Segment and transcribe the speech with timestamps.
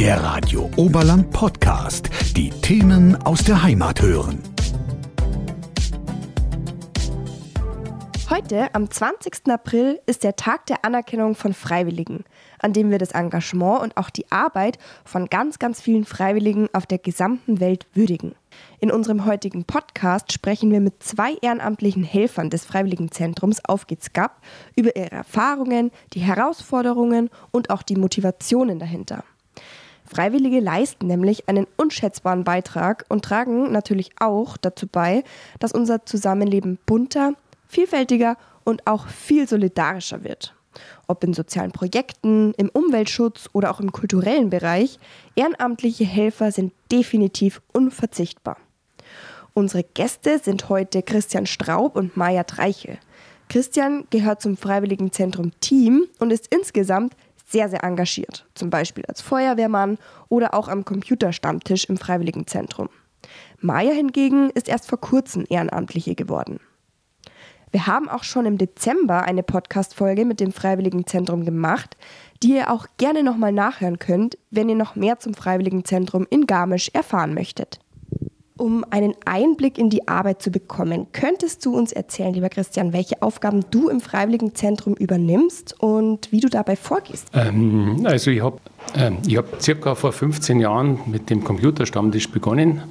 [0.00, 2.08] Der Radio Oberland Podcast.
[2.34, 4.42] Die Themen aus der Heimat hören.
[8.30, 9.50] Heute, am 20.
[9.50, 12.24] April, ist der Tag der Anerkennung von Freiwilligen,
[12.60, 16.86] an dem wir das Engagement und auch die Arbeit von ganz, ganz vielen Freiwilligen auf
[16.86, 18.34] der gesamten Welt würdigen.
[18.78, 24.40] In unserem heutigen Podcast sprechen wir mit zwei ehrenamtlichen Helfern des Freiwilligenzentrums Auf geht's GAP
[24.76, 29.24] über ihre Erfahrungen, die Herausforderungen und auch die Motivationen dahinter.
[30.12, 35.22] Freiwillige leisten nämlich einen unschätzbaren Beitrag und tragen natürlich auch dazu bei,
[35.60, 37.34] dass unser Zusammenleben bunter,
[37.68, 40.52] vielfältiger und auch viel solidarischer wird.
[41.06, 44.98] Ob in sozialen Projekten, im Umweltschutz oder auch im kulturellen Bereich,
[45.36, 48.56] ehrenamtliche Helfer sind definitiv unverzichtbar.
[49.54, 52.98] Unsere Gäste sind heute Christian Straub und Maja Treichel.
[53.48, 57.14] Christian gehört zum Freiwilligenzentrum Team und ist insgesamt
[57.50, 62.88] sehr, sehr engagiert, zum Beispiel als Feuerwehrmann oder auch am Computerstammtisch im Freiwilligenzentrum.
[63.58, 66.60] Maja hingegen ist erst vor kurzem Ehrenamtliche geworden.
[67.72, 71.96] Wir haben auch schon im Dezember eine Podcast-Folge mit dem Freiwilligenzentrum gemacht,
[72.42, 76.90] die ihr auch gerne nochmal nachhören könnt, wenn ihr noch mehr zum Freiwilligenzentrum in Garmisch
[76.92, 77.78] erfahren möchtet.
[78.60, 83.22] Um einen Einblick in die Arbeit zu bekommen, könntest du uns erzählen, lieber Christian, welche
[83.22, 87.28] Aufgaben du im Freiwilligenzentrum übernimmst und wie du dabei vorgehst?
[87.32, 88.58] Ähm, also ich habe
[88.94, 92.82] äh, hab circa vor 15 Jahren mit dem Computerstammtisch begonnen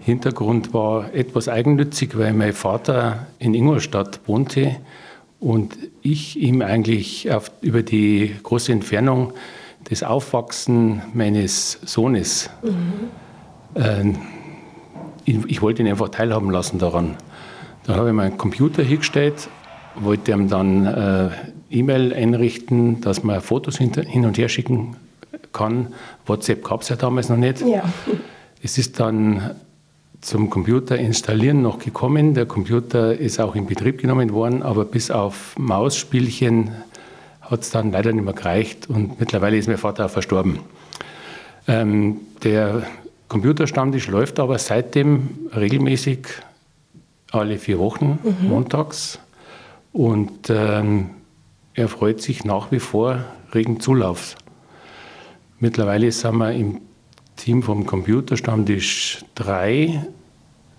[0.00, 4.76] Hintergrund war etwas eigennützig, weil mein Vater in Ingolstadt wohnte
[5.40, 9.32] und ich ihm eigentlich auf, über die große Entfernung
[9.84, 13.82] das Aufwachsen meines Sohnes, mhm.
[13.82, 14.12] äh,
[15.24, 17.16] ich, ich, wollte ihn einfach teilhaben lassen daran.
[17.84, 19.48] Da habe ich meinen Computer hingestellt,
[19.96, 21.30] wollte ihm dann äh,
[21.70, 24.96] E-Mail einrichten, dass man Fotos hin und her schicken
[25.52, 25.88] kann.
[26.26, 27.60] WhatsApp gab es ja damals noch nicht.
[27.60, 27.84] Ja.
[28.62, 29.54] Es ist dann
[30.20, 32.34] zum Computer installieren noch gekommen.
[32.34, 36.70] Der Computer ist auch in Betrieb genommen worden, aber bis auf Mausspielchen
[37.42, 40.60] hat es dann leider nicht mehr gereicht und mittlerweile ist mein Vater auch verstorben.
[41.68, 42.84] Ähm, der
[43.28, 46.26] Computerstammtisch läuft aber seitdem regelmäßig
[47.30, 48.48] alle vier Wochen mhm.
[48.48, 49.18] montags
[49.92, 51.10] und ähm,
[51.74, 54.36] er freut sich nach wie vor regen Zulaufs.
[55.58, 56.80] Mittlerweile sind wir im
[57.36, 60.04] Team vom Computerstammtisch 3.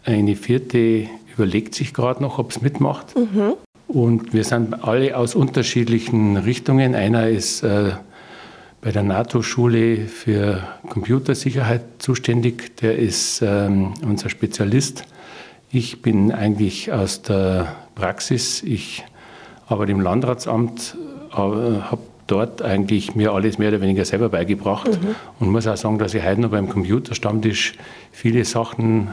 [0.03, 3.16] Eine vierte überlegt sich gerade noch, ob es mitmacht.
[3.16, 3.53] Mhm.
[3.88, 6.95] Und wir sind alle aus unterschiedlichen Richtungen.
[6.95, 7.91] Einer ist äh,
[8.85, 12.78] bei der NATO-Schule für Computersicherheit zuständig.
[12.78, 15.06] Der ist ähm, unser Spezialist.
[15.72, 18.62] Ich bin eigentlich aus der Praxis.
[18.62, 19.03] Ich
[19.68, 20.95] arbeite im Landratsamt,
[21.31, 25.16] äh, habe dort eigentlich mir alles mehr oder weniger selber beigebracht mhm.
[25.40, 27.74] und muss auch sagen, dass ich heute noch beim Computerstammtisch
[28.12, 29.07] viele Sachen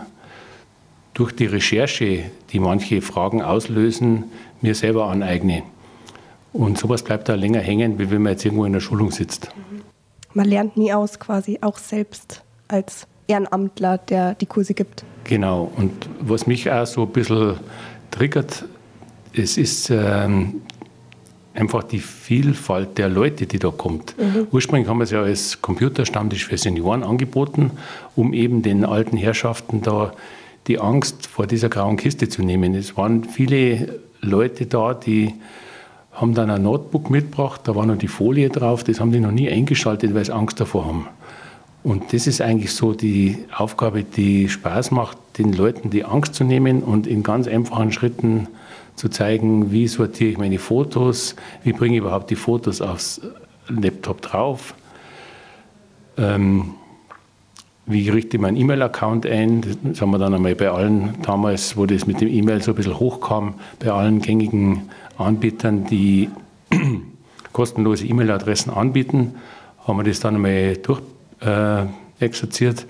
[1.14, 4.24] durch die Recherche, die manche Fragen auslösen,
[4.60, 5.62] mir selber aneigne.
[6.52, 9.48] Und sowas bleibt da länger hängen, wie wenn man jetzt irgendwo in der Schulung sitzt.
[9.56, 9.82] Mhm.
[10.34, 15.04] Man lernt nie aus, quasi auch selbst als Ehrenamtler, der die Kurse gibt.
[15.24, 15.70] Genau.
[15.76, 17.56] Und was mich auch so ein bisschen
[18.10, 18.64] triggert,
[19.34, 20.62] es ist ähm,
[21.54, 24.14] einfach die Vielfalt der Leute, die da kommt.
[24.18, 24.48] Mhm.
[24.50, 27.72] Ursprünglich haben wir es ja als Computerstammtisch für Senioren angeboten,
[28.16, 30.12] um eben den alten Herrschaften da
[30.66, 32.74] die Angst vor dieser grauen Kiste zu nehmen.
[32.74, 35.34] Es waren viele Leute da, die
[36.12, 39.30] haben dann ein Notebook mitgebracht, da war noch die Folie drauf, das haben die noch
[39.30, 41.08] nie eingeschaltet, weil sie Angst davor haben.
[41.82, 46.44] Und das ist eigentlich so die Aufgabe, die Spaß macht, den Leuten die Angst zu
[46.44, 48.46] nehmen und in ganz einfachen Schritten
[48.94, 51.34] zu zeigen, wie sortiere ich meine Fotos,
[51.64, 53.20] wie bringe ich überhaupt die Fotos aufs
[53.68, 54.74] Laptop drauf,
[56.18, 56.74] ähm,
[57.86, 59.62] wie richte ich meinen E-Mail-Account ein.
[59.82, 62.74] Das haben wir dann einmal bei allen, damals, wo das mit dem E-Mail so ein
[62.76, 66.30] bisschen hochkam, bei allen gängigen Anbietern, die
[67.52, 69.34] kostenlose E-Mail-Adressen anbieten,
[69.86, 72.82] haben wir das dann einmal durchexerziert.
[72.82, 72.86] Äh,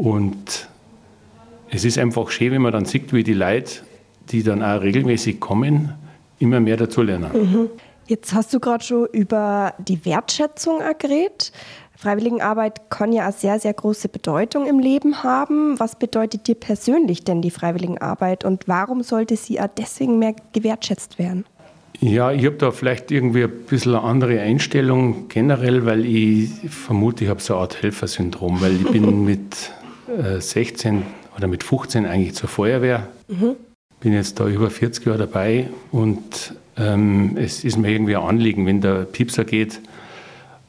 [0.00, 0.68] und
[1.70, 3.82] es ist einfach schön, wenn man dann sieht, wie die Leute
[4.30, 5.94] die dann auch regelmäßig kommen,
[6.38, 7.30] immer mehr dazu lernen.
[7.32, 7.70] Mhm.
[8.08, 11.52] Jetzt hast du gerade schon über die Wertschätzung geredet.
[11.94, 15.78] Freiwilligenarbeit kann ja eine sehr, sehr große Bedeutung im Leben haben.
[15.78, 21.18] Was bedeutet dir persönlich denn die Freiwilligenarbeit und warum sollte sie auch deswegen mehr gewertschätzt
[21.18, 21.44] werden?
[22.00, 27.24] Ja, ich habe da vielleicht irgendwie ein bisschen eine andere Einstellung generell, weil ich vermute,
[27.24, 29.72] ich habe so eine Art Helfersyndrom, weil ich bin mit
[30.38, 31.02] 16 äh,
[31.36, 33.56] oder mit 15 eigentlich zur Feuerwehr mhm
[34.00, 38.66] bin jetzt da über 40 Jahre dabei und ähm, es ist mir irgendwie ein Anliegen,
[38.66, 39.80] wenn der Piepser geht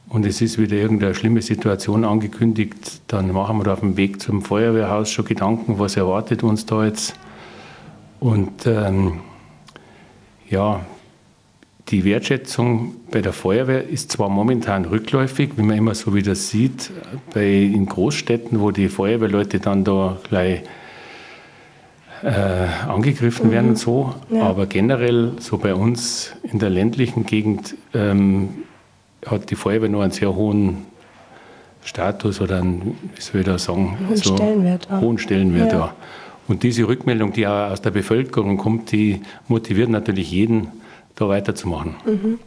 [0.08, 4.20] und es ist wieder irgendeine schlimme Situation angekündigt, dann machen wir da auf dem Weg
[4.20, 7.14] zum Feuerwehrhaus schon Gedanken, was erwartet uns da jetzt.
[8.18, 9.20] Und ähm,
[10.48, 10.84] ja,
[11.88, 16.90] die Wertschätzung bei der Feuerwehr ist zwar momentan rückläufig, wie man immer so wieder sieht,
[17.32, 20.62] bei, in Großstädten, wo die Feuerwehrleute dann da gleich
[22.22, 23.52] äh, angegriffen mhm.
[23.52, 24.42] werden und so, ja.
[24.42, 28.64] aber generell so bei uns in der ländlichen Gegend ähm,
[29.26, 30.86] hat die Feuerwehr noch einen sehr hohen
[31.84, 34.90] Status oder einen, wie soll ich da sagen, hohen so Stellenwert.
[34.90, 35.00] Auch.
[35.00, 35.78] Hohen Stellenwert, ja.
[35.78, 35.94] ja.
[36.48, 40.68] Und diese Rückmeldung, die auch aus der Bevölkerung kommt, die motiviert natürlich jeden,
[41.14, 41.94] da weiterzumachen.
[42.04, 42.38] Mhm.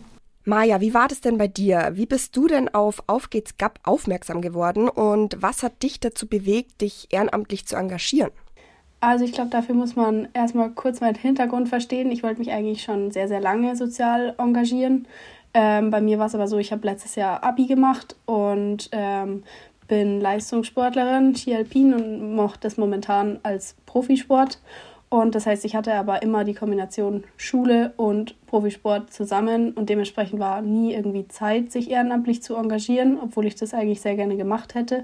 [0.45, 1.91] Maja, wie war das denn bei dir?
[1.93, 6.27] Wie bist du denn auf Auf geht's Gap aufmerksam geworden und was hat dich dazu
[6.27, 8.31] bewegt, dich ehrenamtlich zu engagieren?
[9.05, 12.09] Also ich glaube, dafür muss man erstmal kurz meinen Hintergrund verstehen.
[12.09, 15.09] Ich wollte mich eigentlich schon sehr, sehr lange sozial engagieren.
[15.53, 19.43] Ähm, bei mir war es aber so, ich habe letztes Jahr Abi gemacht und ähm,
[19.89, 24.59] bin Leistungssportlerin, Ski Alpin und mache das momentan als Profisport.
[25.09, 30.39] Und das heißt, ich hatte aber immer die Kombination Schule und Profisport zusammen und dementsprechend
[30.39, 34.75] war nie irgendwie Zeit, sich ehrenamtlich zu engagieren, obwohl ich das eigentlich sehr gerne gemacht
[34.75, 35.03] hätte.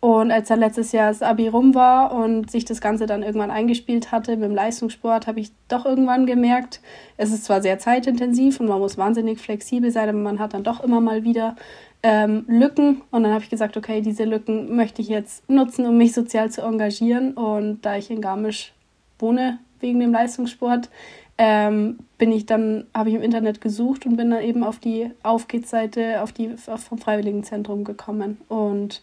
[0.00, 3.50] Und als dann letztes Jahr das Abi rum war und sich das Ganze dann irgendwann
[3.50, 6.80] eingespielt hatte mit dem Leistungssport, habe ich doch irgendwann gemerkt,
[7.16, 10.64] es ist zwar sehr zeitintensiv und man muss wahnsinnig flexibel sein, aber man hat dann
[10.64, 11.56] doch immer mal wieder
[12.02, 13.02] ähm, Lücken.
[13.10, 16.50] Und dann habe ich gesagt, okay, diese Lücken möchte ich jetzt nutzen, um mich sozial
[16.50, 17.32] zu engagieren.
[17.32, 18.74] Und da ich in Garmisch
[19.18, 20.90] wohne wegen dem Leistungssport,
[21.38, 25.10] ähm, bin ich dann, habe ich im Internet gesucht und bin dann eben auf die
[25.22, 28.38] Aufgeht-Seite, auf die vom Freiwilligenzentrum gekommen.
[28.48, 29.02] Und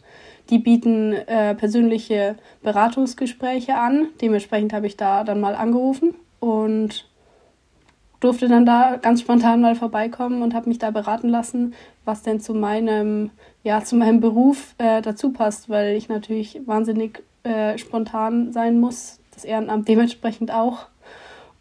[0.50, 4.08] die bieten äh, persönliche Beratungsgespräche an.
[4.22, 7.08] Dementsprechend habe ich da dann mal angerufen und
[8.20, 11.74] durfte dann da ganz spontan mal vorbeikommen und habe mich da beraten lassen,
[12.06, 13.32] was denn zu meinem,
[13.64, 19.20] ja, zu meinem Beruf äh, dazu passt, weil ich natürlich wahnsinnig äh, spontan sein muss,
[19.34, 20.88] das Ehrenamt dementsprechend auch.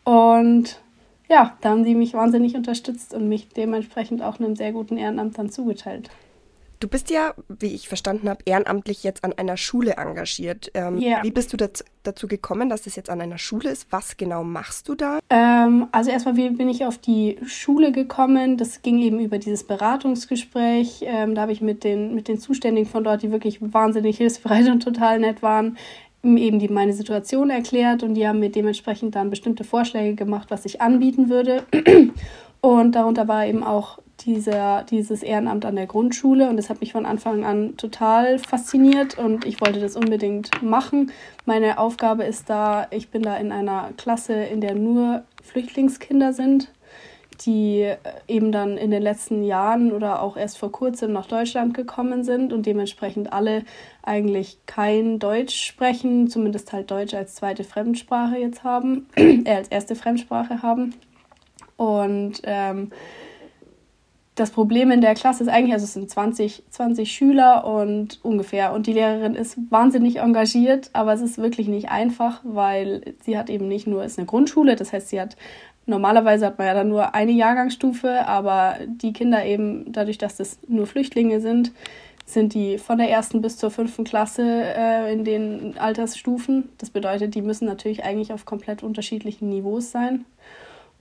[0.04, 0.80] Und
[1.28, 5.38] ja, da haben sie mich wahnsinnig unterstützt und mich dementsprechend auch einem sehr guten Ehrenamt
[5.38, 6.10] dann zugeteilt.
[6.82, 10.68] Du bist ja, wie ich verstanden habe, ehrenamtlich jetzt an einer Schule engagiert.
[10.74, 11.22] Ähm, yeah.
[11.22, 13.86] Wie bist du dazu, dazu gekommen, dass es jetzt an einer Schule ist?
[13.90, 15.20] Was genau machst du da?
[15.30, 18.56] Ähm, also erstmal bin ich auf die Schule gekommen.
[18.56, 21.02] Das ging eben über dieses Beratungsgespräch.
[21.02, 24.66] Ähm, da habe ich mit den, mit den Zuständigen von dort, die wirklich wahnsinnig hilfsbereit
[24.68, 25.78] und total nett waren,
[26.22, 30.64] eben die meine Situation erklärt und die haben mir dementsprechend dann bestimmte Vorschläge gemacht, was
[30.64, 31.64] ich anbieten würde.
[32.60, 36.92] Und darunter war eben auch dieser, dieses Ehrenamt an der Grundschule und das hat mich
[36.92, 41.10] von Anfang an total fasziniert und ich wollte das unbedingt machen.
[41.44, 46.70] Meine Aufgabe ist da, ich bin da in einer Klasse, in der nur Flüchtlingskinder sind
[47.46, 47.96] die äh,
[48.28, 52.52] eben dann in den letzten Jahren oder auch erst vor kurzem nach Deutschland gekommen sind
[52.52, 53.64] und dementsprechend alle
[54.02, 59.94] eigentlich kein Deutsch sprechen, zumindest halt Deutsch als zweite Fremdsprache jetzt haben, äh, als erste
[59.94, 60.94] Fremdsprache haben.
[61.76, 62.92] Und ähm,
[64.34, 68.72] das Problem in der Klasse ist eigentlich, also es sind 20, 20 Schüler und ungefähr.
[68.72, 73.50] Und die Lehrerin ist wahnsinnig engagiert, aber es ist wirklich nicht einfach, weil sie hat
[73.50, 75.36] eben nicht nur, ist eine Grundschule, das heißt, sie hat
[75.86, 80.58] Normalerweise hat man ja dann nur eine Jahrgangsstufe, aber die Kinder eben, dadurch, dass das
[80.68, 81.72] nur Flüchtlinge sind,
[82.24, 86.68] sind die von der ersten bis zur fünften Klasse äh, in den Altersstufen.
[86.78, 90.24] Das bedeutet, die müssen natürlich eigentlich auf komplett unterschiedlichen Niveaus sein.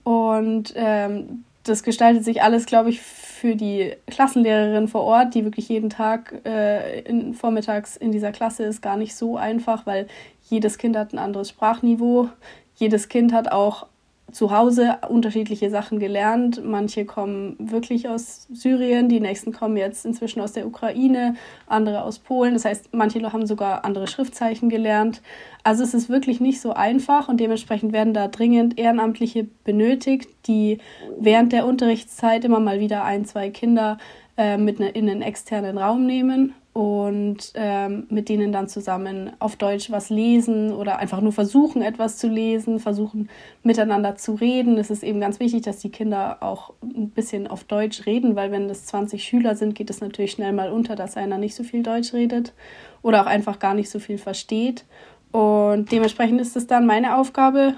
[0.02, 5.68] Und ähm, das gestaltet sich alles, glaube ich, für die Klassenlehrerin vor Ort, die wirklich
[5.68, 10.08] jeden Tag äh, in, vormittags in dieser Klasse ist, gar nicht so einfach, weil
[10.50, 12.28] jedes Kind hat ein anderes Sprachniveau.
[12.74, 13.86] Jedes Kind hat auch
[14.30, 16.62] zu Hause unterschiedliche Sachen gelernt.
[16.64, 21.34] Manche kommen wirklich aus Syrien, die nächsten kommen jetzt inzwischen aus der Ukraine,
[21.66, 22.54] andere aus Polen.
[22.54, 25.20] Das heißt, manche haben sogar andere Schriftzeichen gelernt.
[25.64, 30.78] Also es ist wirklich nicht so einfach und dementsprechend werden da dringend Ehrenamtliche benötigt, die
[31.18, 33.98] während der Unterrichtszeit immer mal wieder ein, zwei Kinder
[34.38, 39.56] äh, mit ne, in einen externen Raum nehmen und ähm, mit denen dann zusammen auf
[39.56, 43.28] Deutsch was lesen oder einfach nur versuchen, etwas zu lesen, versuchen
[43.62, 44.78] miteinander zu reden.
[44.78, 48.52] Es ist eben ganz wichtig, dass die Kinder auch ein bisschen auf Deutsch reden, weil
[48.52, 51.62] wenn es 20 Schüler sind, geht es natürlich schnell mal unter, dass einer nicht so
[51.62, 52.54] viel Deutsch redet
[53.02, 54.84] oder auch einfach gar nicht so viel versteht.
[55.30, 57.74] Und dementsprechend ist es dann meine Aufgabe,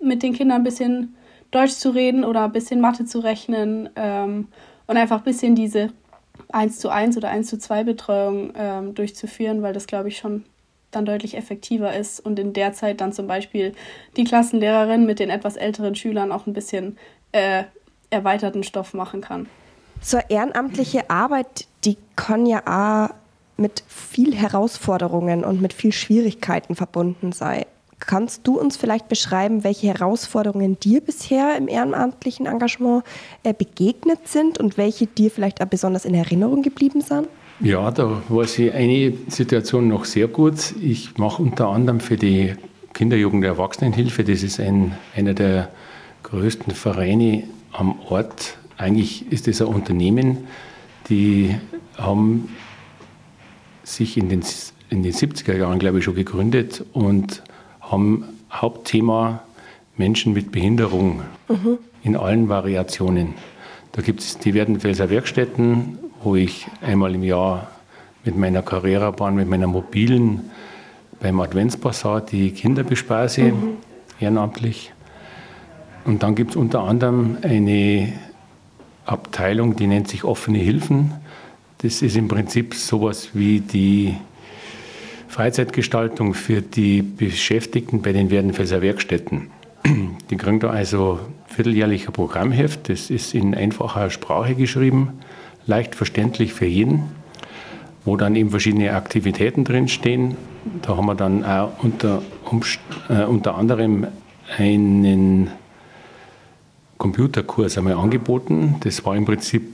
[0.00, 1.16] mit den Kindern ein bisschen
[1.50, 4.48] Deutsch zu reden oder ein bisschen Mathe zu rechnen ähm,
[4.86, 5.90] und einfach ein bisschen diese
[6.52, 10.44] 1 zu 1 oder 1 zu 2 Betreuung ähm, durchzuführen, weil das, glaube ich, schon
[10.90, 13.74] dann deutlich effektiver ist und in der Zeit dann zum Beispiel
[14.16, 16.96] die Klassenlehrerin mit den etwas älteren Schülern auch ein bisschen
[17.32, 17.64] äh,
[18.10, 19.48] erweiterten Stoff machen kann.
[20.00, 23.14] So ehrenamtliche Arbeit, die kann ja auch
[23.56, 27.64] mit viel Herausforderungen und mit viel Schwierigkeiten verbunden sein.
[27.98, 33.04] Kannst du uns vielleicht beschreiben, welche Herausforderungen dir bisher im ehrenamtlichen Engagement
[33.42, 37.28] äh, begegnet sind und welche dir vielleicht auch besonders in Erinnerung geblieben sind?
[37.60, 40.74] Ja, da weiß ich eine Situation noch sehr gut.
[40.82, 42.54] Ich mache unter anderem für die
[42.92, 45.70] Kinder-, Jugend- und Erwachsenenhilfe, das ist ein, einer der
[46.22, 48.58] größten Vereine am Ort.
[48.76, 50.46] Eigentlich ist es ein Unternehmen,
[51.08, 51.54] die
[51.96, 52.50] haben
[53.84, 54.42] sich in den,
[54.90, 57.42] in den 70er Jahren, glaube ich, schon gegründet und
[57.90, 59.42] haben Hauptthema
[59.96, 61.78] Menschen mit Behinderung mhm.
[62.02, 63.34] in allen Variationen.
[63.92, 67.68] Da gibt es die Werdenfelser Werkstätten, wo ich einmal im Jahr
[68.24, 70.50] mit meiner Carrera-Bahn, mit meiner mobilen
[71.20, 73.76] beim Adventsbasar die Kinder bespaße, mhm.
[74.20, 74.92] ehrenamtlich.
[76.04, 78.12] Und dann gibt es unter anderem eine
[79.06, 81.14] Abteilung, die nennt sich offene Hilfen.
[81.78, 84.16] Das ist im Prinzip sowas wie die
[85.36, 89.50] Freizeitgestaltung für die Beschäftigten bei den Werdenfelser Werkstätten.
[90.30, 92.88] Die kriegen da also vierteljährlich ein Programmheft.
[92.88, 95.10] Das ist in einfacher Sprache geschrieben,
[95.66, 97.02] leicht verständlich für jeden,
[98.06, 100.38] wo dann eben verschiedene Aktivitäten drinstehen.
[100.80, 102.22] Da haben wir dann auch unter,
[103.10, 104.06] äh, unter anderem
[104.56, 105.50] einen
[106.96, 108.76] Computerkurs einmal angeboten.
[108.80, 109.68] Das war im Prinzip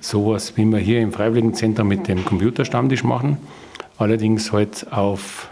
[0.00, 3.36] sowas, wie wir hier im Freiwilligenzentrum mit dem Computerstammtisch machen.
[3.98, 5.50] Allerdings halt auf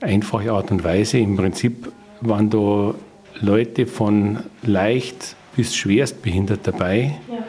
[0.00, 1.18] einfache Art und Weise.
[1.18, 2.94] Im Prinzip waren da
[3.40, 7.18] Leute von leicht bis schwerst behindert dabei.
[7.28, 7.44] Ja.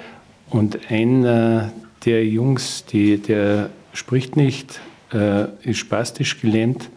[0.50, 1.72] Und einer
[2.06, 4.80] der Jungs, die, der spricht nicht,
[5.14, 6.90] äh, ist spastisch gelähmt.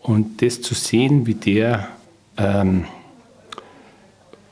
[0.00, 1.88] Und das zu sehen, wie der
[2.36, 2.84] ähm,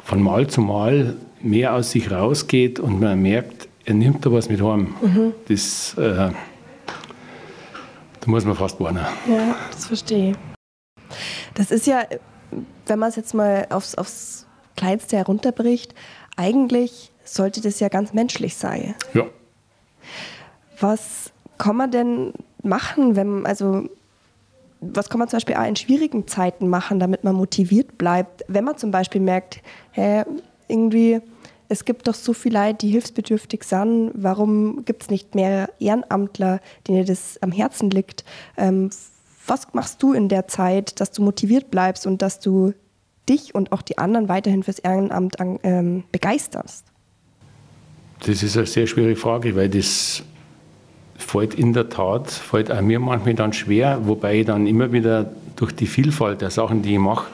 [0.02, 4.48] von Mal zu Mal mehr aus sich rausgeht und man merkt, er nimmt da was
[4.48, 4.94] mit heim.
[5.00, 5.32] Mhm.
[5.48, 6.30] Das, äh,
[8.28, 9.04] muss man fast warnen.
[9.26, 10.36] Ja, das verstehe.
[11.54, 12.04] Das ist ja,
[12.86, 15.94] wenn man es jetzt mal aufs, aufs Kleinste herunterbricht,
[16.36, 18.94] eigentlich sollte das ja ganz menschlich sein.
[19.14, 19.24] Ja.
[20.78, 22.32] Was kann man denn
[22.62, 23.88] machen, wenn, also
[24.80, 28.64] was kann man zum Beispiel auch in schwierigen Zeiten machen, damit man motiviert bleibt, wenn
[28.64, 29.60] man zum Beispiel merkt,
[29.92, 30.22] hä,
[30.68, 31.20] irgendwie,
[31.68, 36.60] es gibt doch so viele Leute, die hilfsbedürftig sind, warum gibt es nicht mehr Ehrenamtler,
[36.86, 38.24] denen das am Herzen liegt?
[38.56, 38.90] Ähm,
[39.46, 42.72] was machst du in der Zeit, dass du motiviert bleibst und dass du
[43.28, 46.86] dich und auch die anderen weiterhin fürs Ehrenamt ähm, begeisterst?
[48.26, 50.22] Das ist eine sehr schwierige Frage, weil das
[51.16, 55.32] fällt in der Tat, fällt auch mir manchmal dann schwer, wobei ich dann immer wieder
[55.56, 57.26] durch die Vielfalt der Sachen, die ich mache,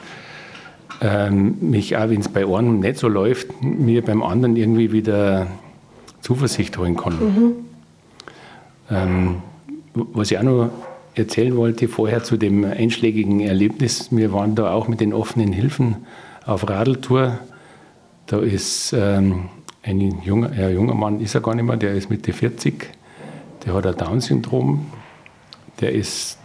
[1.01, 5.47] ähm, mich auch, wenn es bei einem nicht so läuft, mir beim anderen irgendwie wieder
[6.21, 7.13] Zuversicht holen kann.
[7.13, 7.53] Mhm.
[8.89, 9.35] Ähm,
[9.93, 10.69] was ich auch noch
[11.15, 16.05] erzählen wollte vorher zu dem einschlägigen Erlebnis, wir waren da auch mit den offenen Hilfen
[16.45, 17.39] auf Radeltour.
[18.27, 19.49] Da ist ähm,
[19.83, 22.89] ein junger, ein junger Mann, ist er gar nicht mehr, der ist Mitte 40
[23.65, 24.85] der hat ein Down-Syndrom,
[25.81, 26.37] der ist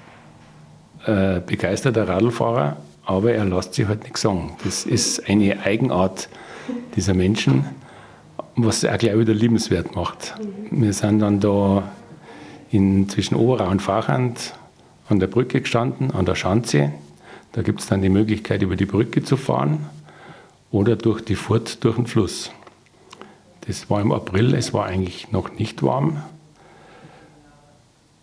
[1.07, 2.76] äh, begeisterter Radlfahrer,
[3.10, 4.52] aber er lässt sich halt nichts sagen.
[4.62, 6.28] Das ist eine Eigenart
[6.94, 7.64] dieser Menschen,
[8.54, 10.36] was er gleich wieder liebenswert macht.
[10.70, 11.90] Wir sind dann da
[12.70, 14.54] in, zwischen Oberau und Fachand
[15.08, 16.92] an der Brücke gestanden, an der Schanze.
[17.50, 19.86] Da gibt es dann die Möglichkeit, über die Brücke zu fahren
[20.70, 22.52] oder durch die Furt durch den Fluss.
[23.66, 26.22] Das war im April, es war eigentlich noch nicht warm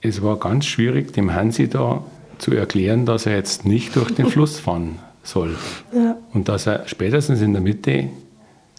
[0.02, 2.04] es war ganz schwierig, dem Hansi da
[2.38, 5.56] zu erklären, dass er jetzt nicht durch den Fluss fahren soll.
[5.94, 6.18] Ja.
[6.34, 8.10] Und dass er spätestens in der Mitte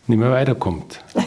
[0.06, 1.04] nicht mehr weiterkommt.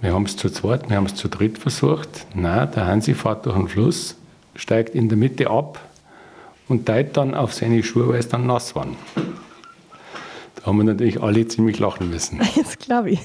[0.00, 2.26] Wir haben es zu zweit, wir haben es zu dritt versucht.
[2.34, 4.14] Nein, der Hansi fährt durch den Fluss,
[4.54, 5.80] steigt in der Mitte ab
[6.68, 8.94] und teilt dann auf seine Schuhe, weil es dann nass waren.
[10.54, 12.40] Da haben wir natürlich alle ziemlich lachen müssen.
[12.54, 13.20] Jetzt glaube ich.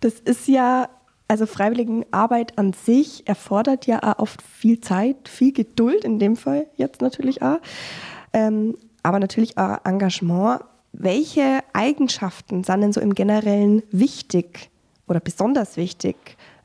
[0.00, 0.88] Das ist ja
[1.28, 6.66] also Freiwilligenarbeit an sich erfordert ja auch oft viel Zeit, viel Geduld, in dem Fall
[6.76, 7.58] jetzt natürlich auch,
[8.32, 10.62] ähm, aber natürlich auch Engagement.
[10.92, 14.70] Welche Eigenschaften sind denn so im Generellen wichtig
[15.08, 16.16] oder besonders wichtig,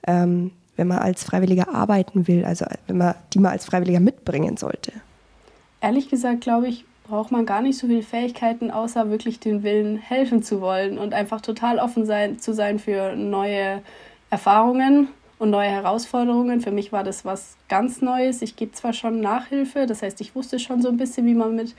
[0.07, 4.57] ähm, wenn man als Freiwilliger arbeiten will, also wenn man die man als Freiwilliger mitbringen
[4.57, 4.93] sollte?
[5.81, 9.97] Ehrlich gesagt, glaube ich, braucht man gar nicht so viele Fähigkeiten, außer wirklich den Willen,
[9.97, 13.81] helfen zu wollen und einfach total offen sein, zu sein für neue
[14.31, 16.61] Erfahrungen und neue Herausforderungen.
[16.61, 18.41] Für mich war das was ganz Neues.
[18.41, 21.55] Ich gebe zwar schon Nachhilfe, das heißt, ich wusste schon so ein bisschen, wie man
[21.55, 21.75] mit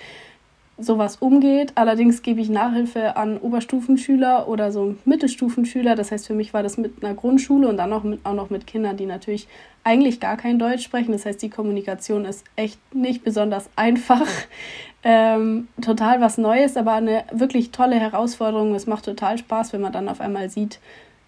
[0.78, 1.72] sowas umgeht.
[1.76, 5.94] Allerdings gebe ich Nachhilfe an Oberstufenschüler oder so Mittelstufenschüler.
[5.94, 8.50] Das heißt, für mich war das mit einer Grundschule und dann auch, mit, auch noch
[8.50, 9.48] mit Kindern, die natürlich
[9.84, 11.12] eigentlich gar kein Deutsch sprechen.
[11.12, 14.26] Das heißt, die Kommunikation ist echt nicht besonders einfach.
[15.04, 18.72] Ähm, total was Neues, aber eine wirklich tolle Herausforderung.
[18.76, 20.78] Es macht total Spaß, wenn man dann auf einmal sieht,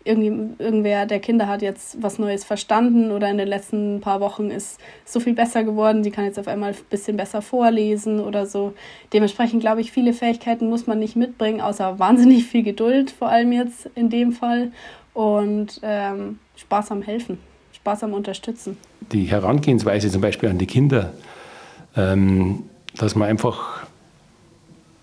[0.04, 4.50] irgendwie, irgendwer der Kinder hat jetzt was Neues verstanden oder in den letzten paar Wochen
[4.50, 8.44] ist so viel besser geworden, die kann jetzt auf einmal ein bisschen besser vorlesen oder
[8.44, 8.74] so.
[9.12, 13.52] Dementsprechend glaube ich, viele Fähigkeiten muss man nicht mitbringen, außer wahnsinnig viel Geduld, vor allem
[13.52, 14.72] jetzt in dem Fall.
[15.14, 17.38] Und ähm, Spaß am Helfen,
[17.72, 18.76] Spaß am Unterstützen.
[19.12, 21.12] Die Herangehensweise zum Beispiel an die Kinder,
[21.96, 22.64] ähm,
[22.96, 23.86] dass man einfach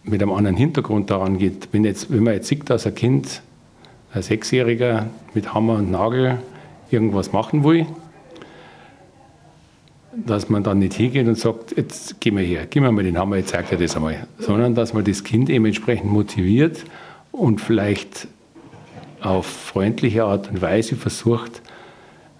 [0.03, 1.70] mit einem anderen Hintergrund daran geht.
[1.72, 3.41] Wenn, jetzt, wenn man jetzt sieht, dass ein Kind
[4.13, 6.39] ein Sechsjähriger mit Hammer und Nagel
[6.89, 7.86] irgendwas machen will,
[10.13, 13.18] dass man dann nicht hingeht und sagt, jetzt geh mal her, gib mir mal den
[13.18, 14.27] Hammer, jetzt zeig dir das einmal.
[14.38, 16.84] Sondern dass man das Kind eben entsprechend motiviert
[17.32, 18.27] und vielleicht
[19.22, 21.62] auf freundliche Art und Weise versucht,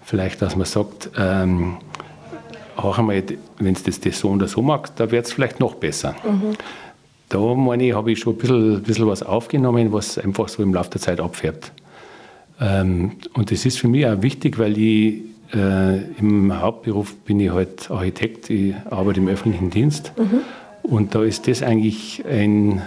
[0.02, 1.78] vielleicht, dass man sagt, ähm,
[2.76, 3.22] auch einmal,
[3.58, 6.14] wenn es das, das so oder so mag, da wird es vielleicht noch besser.
[6.24, 6.54] Mhm
[7.34, 10.74] da meine ich, habe ich schon ein bisschen, bisschen was aufgenommen, was einfach so im
[10.74, 11.72] Laufe der Zeit abfärbt.
[12.60, 15.22] Ähm, und das ist für mich auch wichtig, weil ich
[15.54, 20.12] äh, im Hauptberuf bin ich halt Architekt, ich arbeite im öffentlichen Dienst.
[20.16, 20.40] Mhm.
[20.82, 22.82] Und da ist das eigentlich ein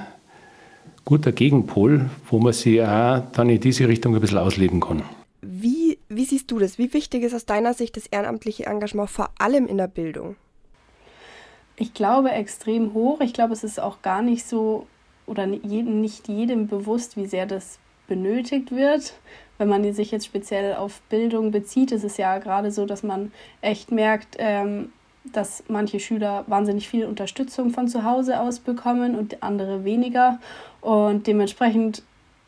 [1.06, 5.04] guter Gegenpol, wo man sich auch dann in diese Richtung ein bisschen ausleben kann.
[5.42, 6.78] Wie, wie siehst du das?
[6.78, 10.36] Wie wichtig ist aus deiner Sicht das ehrenamtliche Engagement vor allem in der Bildung?
[11.78, 13.20] Ich glaube extrem hoch.
[13.22, 14.88] Ich glaube, es ist auch gar nicht so
[15.26, 19.14] oder nicht jedem bewusst, wie sehr das benötigt wird.
[19.58, 23.32] Wenn man sich jetzt speziell auf Bildung bezieht, ist es ja gerade so, dass man
[23.62, 24.92] echt merkt, ähm,
[25.32, 30.40] dass manche Schüler wahnsinnig viel Unterstützung von zu Hause aus bekommen und andere weniger.
[30.82, 32.04] Und dementsprechend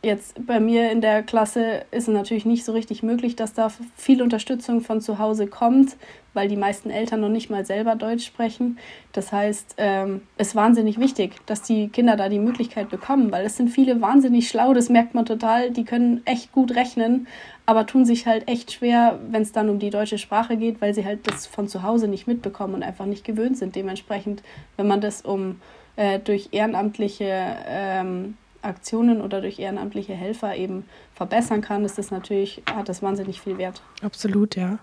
[0.08, 3.68] Jetzt bei mir in der Klasse ist es natürlich nicht so richtig möglich, dass da
[3.98, 5.98] viel Unterstützung von zu Hause kommt,
[6.34, 8.78] weil die meisten Eltern noch nicht mal selber Deutsch sprechen.
[9.12, 13.46] Das heißt, ähm, es ist wahnsinnig wichtig, dass die Kinder da die Möglichkeit bekommen, weil
[13.46, 17.28] es sind viele wahnsinnig schlau, das merkt man total, die können echt gut rechnen,
[17.66, 20.94] aber tun sich halt echt schwer, wenn es dann um die deutsche Sprache geht, weil
[20.94, 23.76] sie halt das von zu Hause nicht mitbekommen und einfach nicht gewöhnt sind.
[23.76, 24.42] Dementsprechend,
[24.78, 25.60] wenn man das um
[25.98, 28.36] äh, durch ehrenamtliche ähm,
[28.68, 33.58] Aktionen oder durch ehrenamtliche Helfer eben verbessern kann, ist das natürlich, hat das wahnsinnig viel
[33.58, 33.82] Wert.
[34.02, 34.80] Absolut, ja.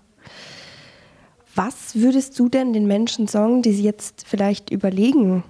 [1.54, 5.44] Was würdest du denn den Menschen sagen, die sich jetzt vielleicht überlegen,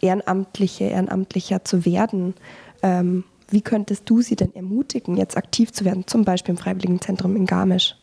[0.00, 2.34] Ehrenamtliche, Ehrenamtlicher zu werden?
[2.82, 7.34] Ähm, wie könntest du sie denn ermutigen, jetzt aktiv zu werden, zum Beispiel im Freiwilligenzentrum
[7.36, 7.96] in Garmisch?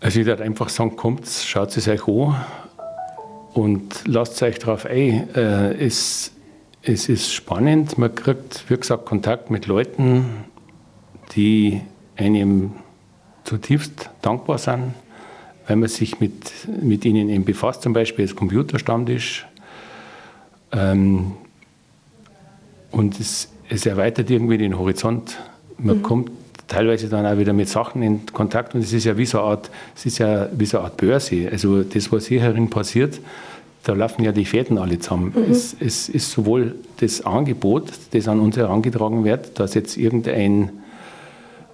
[0.00, 2.36] Also ich würde einfach sagen, kommt, schaut es euch an
[3.52, 5.28] und lasst euch darauf ein.
[5.34, 6.32] Äh, es
[6.82, 7.98] es ist spannend.
[7.98, 10.44] Man kriegt, wie gesagt, Kontakt mit Leuten,
[11.34, 11.80] die
[12.16, 12.72] einem
[13.44, 14.94] zutiefst dankbar sind,
[15.66, 19.46] weil man sich mit, mit ihnen eben befasst, zum Beispiel als Computerstammtisch.
[20.72, 21.32] Ähm,
[22.90, 25.38] und es, es, erweitert irgendwie den Horizont.
[25.78, 26.02] Man mhm.
[26.02, 26.30] kommt
[26.66, 29.48] teilweise dann auch wieder mit Sachen in Kontakt und es ist ja wie so eine
[29.48, 31.48] Art, es ist ja wie so eine Art Börse.
[31.50, 33.20] Also das, was hier herin passiert,
[33.82, 35.32] da laufen ja die Fäden alle zusammen.
[35.34, 35.50] Mhm.
[35.50, 40.70] Es, es, ist sowohl das Angebot, das an uns herangetragen wird, dass jetzt irgendein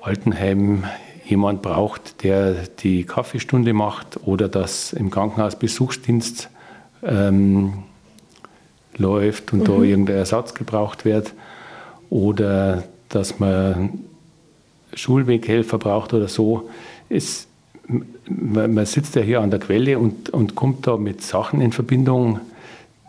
[0.00, 0.84] Altenheim
[1.24, 6.48] jemand braucht, der die Kaffeestunde macht oder dass im Krankenhaus Besuchsdienst
[7.02, 7.82] ähm,
[8.96, 9.64] läuft und mhm.
[9.64, 11.34] da irgendein Ersatz gebraucht wird
[12.08, 14.00] oder dass man
[14.94, 16.68] Schulweghelfer braucht oder so.
[17.08, 17.45] Es,
[18.28, 22.40] man, sitzt ja hier an der Quelle und, und kommt da mit Sachen in Verbindung,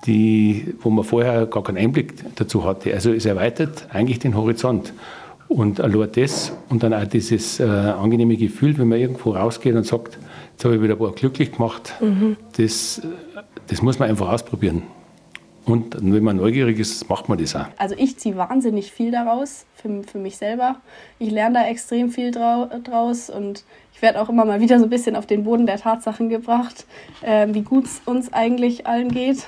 [0.05, 2.93] die, wo man vorher gar keinen Einblick dazu hatte.
[2.93, 4.93] Also es erweitert eigentlich den Horizont.
[5.47, 9.85] Und allein das und dann auch dieses äh, angenehme Gefühl, wenn man irgendwo rausgeht und
[9.85, 10.17] sagt,
[10.51, 12.35] jetzt habe ich wieder ein paar glücklich gemacht, mhm.
[12.57, 13.01] das,
[13.67, 14.83] das muss man einfach ausprobieren.
[15.67, 17.65] Und wenn man neugierig ist, macht man das auch.
[17.77, 20.77] Also ich ziehe wahnsinnig viel daraus für, für mich selber.
[21.19, 24.89] Ich lerne da extrem viel draus und ich werde auch immer mal wieder so ein
[24.89, 26.86] bisschen auf den Boden der Tatsachen gebracht,
[27.21, 29.45] äh, wie gut es uns eigentlich allen geht.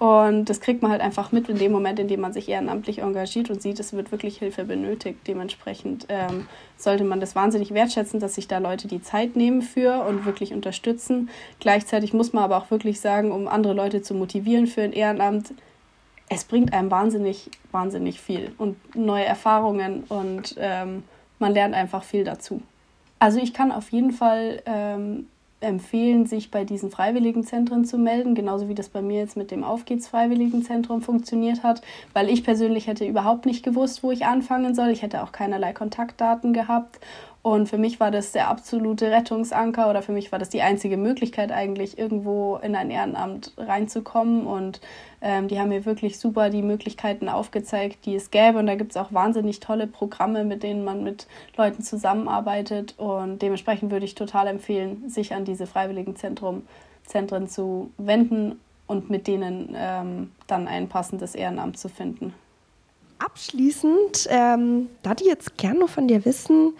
[0.00, 3.02] Und das kriegt man halt einfach mit in dem Moment, in dem man sich ehrenamtlich
[3.02, 5.18] engagiert und sieht, es wird wirklich Hilfe benötigt.
[5.26, 6.46] Dementsprechend ähm,
[6.78, 10.54] sollte man das wahnsinnig wertschätzen, dass sich da Leute die Zeit nehmen für und wirklich
[10.54, 11.28] unterstützen.
[11.58, 15.52] Gleichzeitig muss man aber auch wirklich sagen, um andere Leute zu motivieren für ein Ehrenamt,
[16.30, 21.02] es bringt einem wahnsinnig, wahnsinnig viel und neue Erfahrungen und ähm,
[21.38, 22.62] man lernt einfach viel dazu.
[23.18, 25.26] Also ich kann auf jeden Fall ähm,
[25.60, 29.62] empfehlen, sich bei diesen Freiwilligenzentren zu melden, genauso wie das bei mir jetzt mit dem
[29.62, 31.82] Auf geht's Freiwilligenzentrum funktioniert hat,
[32.14, 34.88] weil ich persönlich hätte überhaupt nicht gewusst, wo ich anfangen soll.
[34.88, 36.98] Ich hätte auch keinerlei Kontaktdaten gehabt
[37.42, 40.98] und für mich war das der absolute Rettungsanker oder für mich war das die einzige
[40.98, 44.46] Möglichkeit eigentlich, irgendwo in ein Ehrenamt reinzukommen.
[44.46, 44.82] Und
[45.22, 48.58] ähm, die haben mir wirklich super die Möglichkeiten aufgezeigt, die es gäbe.
[48.58, 51.26] Und da gibt es auch wahnsinnig tolle Programme, mit denen man mit
[51.56, 52.94] Leuten zusammenarbeitet.
[52.98, 56.66] Und dementsprechend würde ich total empfehlen, sich an diese Freiwilligenzentren
[57.06, 62.34] Zentren zu wenden und mit denen ähm, dann ein passendes Ehrenamt zu finden.
[63.18, 66.74] Abschließend, ähm, da die jetzt gerne noch von dir wissen,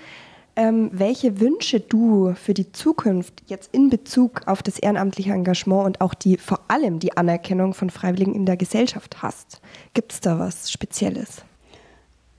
[0.61, 6.01] ähm, welche Wünsche du für die Zukunft jetzt in Bezug auf das ehrenamtliche Engagement und
[6.03, 9.62] auch die vor allem die Anerkennung von Freiwilligen in der Gesellschaft hast.
[9.94, 11.44] Gibt es da was Spezielles?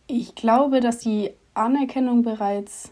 [0.06, 2.92] Ich glaube, dass die Anerkennung bereits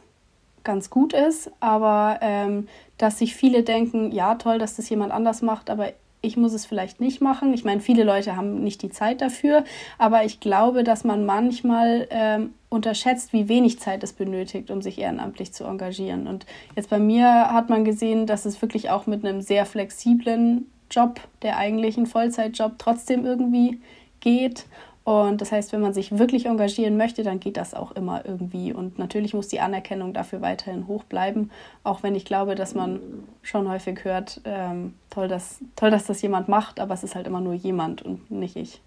[0.64, 5.44] ganz gut ist, aber ähm, dass sich viele denken, ja toll, dass das jemand anders
[5.44, 7.54] macht, aber ich muss es vielleicht nicht machen.
[7.54, 9.64] Ich meine, viele Leute haben nicht die Zeit dafür,
[9.98, 15.00] aber ich glaube, dass man manchmal ähm, unterschätzt, wie wenig Zeit es benötigt, um sich
[15.00, 16.28] ehrenamtlich zu engagieren.
[16.28, 20.70] Und jetzt bei mir hat man gesehen, dass es wirklich auch mit einem sehr flexiblen
[20.92, 23.80] Job, der eigentlichen Vollzeitjob, trotzdem irgendwie
[24.20, 24.66] geht.
[25.10, 28.72] Und das heißt, wenn man sich wirklich engagieren möchte, dann geht das auch immer irgendwie.
[28.72, 31.50] Und natürlich muss die Anerkennung dafür weiterhin hoch bleiben,
[31.84, 33.00] auch wenn ich glaube, dass man
[33.42, 37.26] schon häufig hört, ähm, toll, dass, toll, dass das jemand macht, aber es ist halt
[37.26, 38.82] immer nur jemand und nicht ich.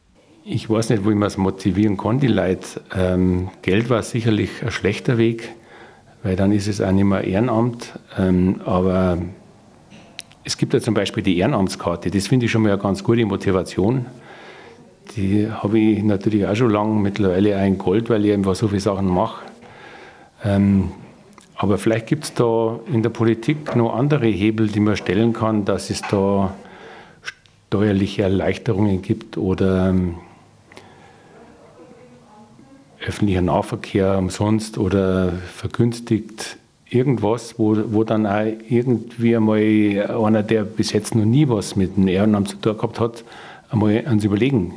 [0.44, 2.82] Ich weiß nicht, wo ich das motivieren kann, die Leute.
[2.94, 5.48] Ähm, Geld war sicherlich ein schlechter Weg,
[6.22, 7.98] weil dann ist es auch nicht mehr Ehrenamt.
[8.16, 9.18] Ähm, aber
[10.44, 12.12] es gibt ja zum Beispiel die Ehrenamtskarte.
[12.12, 14.06] Das finde ich schon mal eine ganz gute Motivation
[15.16, 19.06] die habe ich natürlich auch schon lange, mittlerweile Gold, weil ich einfach so viele Sachen
[19.06, 19.44] mache.
[20.44, 20.92] Ähm,
[21.56, 25.64] aber vielleicht gibt es da in der Politik noch andere Hebel, die man stellen kann,
[25.64, 26.54] dass es da
[27.68, 30.16] steuerliche Erleichterungen gibt oder ähm,
[33.06, 36.56] öffentlicher Nahverkehr umsonst oder vergünstigt
[36.88, 39.60] irgendwas, wo, wo dann auch irgendwie einmal
[40.26, 43.24] einer, der bis jetzt noch nie was mit dem Ehrenamt zu tun gehabt hat,
[43.70, 44.74] einmal ans Überlegen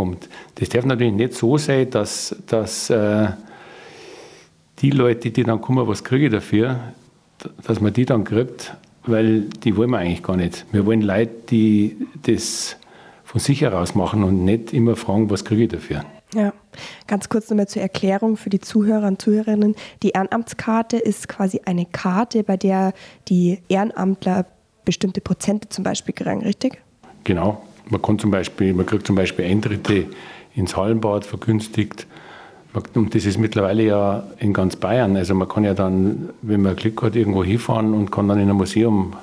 [0.00, 0.28] kommt.
[0.54, 3.28] Das darf natürlich nicht so sein, dass, dass äh,
[4.78, 6.80] die Leute, die dann kommen, was kriege ich dafür,
[7.66, 10.64] dass man die dann kriegt, weil die wollen wir eigentlich gar nicht.
[10.72, 12.76] Wir wollen Leute, die das
[13.24, 16.02] von sich heraus machen und nicht immer fragen, was kriege ich dafür.
[16.34, 16.54] Ja,
[17.06, 19.74] ganz kurz nochmal zur Erklärung für die Zuhörer und Zuhörerinnen.
[20.02, 22.94] Die Ehrenamtskarte ist quasi eine Karte, bei der
[23.28, 24.46] die Ehrenamtler
[24.86, 26.80] bestimmte Prozente zum Beispiel kriegen, richtig?
[27.24, 30.06] Genau, man, kann zum Beispiel, man kriegt zum Beispiel Eintritte
[30.54, 32.06] ins Hallenbad vergünstigt.
[32.94, 35.16] Und das ist mittlerweile ja in ganz Bayern.
[35.16, 38.48] Also man kann ja dann, wenn man Glück hat, irgendwo hinfahren und kann dann in
[38.48, 39.14] ein Museum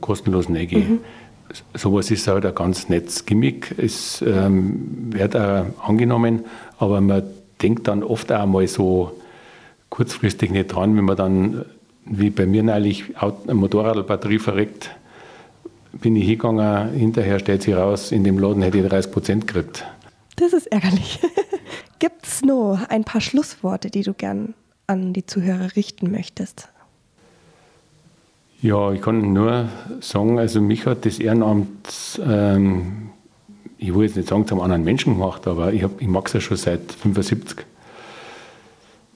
[0.00, 0.94] kostenlos reingehen.
[0.94, 0.98] Mhm.
[1.74, 3.74] Sowas ist halt ein ganz nettes Gimmick.
[3.76, 6.44] Es ähm, wird auch angenommen,
[6.78, 7.22] aber man
[7.62, 9.12] denkt dann oft auch mal so
[9.88, 11.64] kurzfristig nicht dran, wenn man dann,
[12.06, 14.90] wie bei mir neulich, eine Motorradbatterie verreckt
[15.92, 19.84] bin ich hingegangen, hinterher stellt sich raus, in dem Laden hätte ich 30 Prozent gekriegt.
[20.36, 21.20] Das ist ärgerlich.
[21.98, 24.54] Gibt es noch ein paar Schlussworte, die du gern
[24.86, 26.68] an die Zuhörer richten möchtest?
[28.62, 29.68] Ja, ich kann nur
[30.00, 33.10] sagen, also mich hat das Ehrenamt, ähm,
[33.78, 36.40] ich will jetzt nicht sagen, zum anderen Menschen gemacht, aber ich, ich mag es ja
[36.40, 37.64] schon seit 75.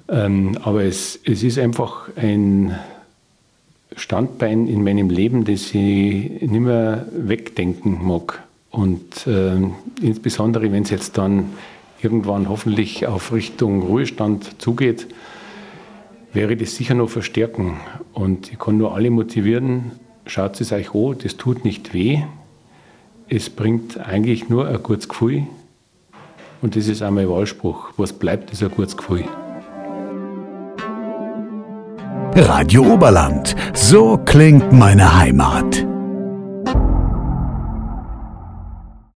[0.09, 2.79] Ähm, aber es, es ist einfach ein
[3.97, 8.43] Standbein in meinem Leben, das ich nicht mehr wegdenken mag.
[8.71, 9.57] Und äh,
[10.01, 11.51] insbesondere, wenn es jetzt dann
[12.03, 15.07] irgendwann hoffentlich auf Richtung Ruhestand zugeht,
[16.33, 17.79] wäre das sicher noch verstärken.
[18.13, 19.93] Und ich kann nur alle motivieren,
[20.27, 22.23] schaut es euch an, das tut nicht weh.
[23.29, 25.45] Es bringt eigentlich nur ein gutes Gefühl.
[26.61, 27.91] Und das ist auch mein Wahlspruch.
[27.97, 29.25] Was bleibt, ist ein gutes Gefühl.
[32.37, 33.55] Radio Oberland.
[33.75, 35.94] So klingt meine Heimat.